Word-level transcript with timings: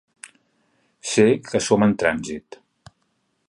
Sé 1.11 1.25
que 1.49 1.61
som 1.67 1.87
en 1.89 1.95
trànsit. 2.05 2.61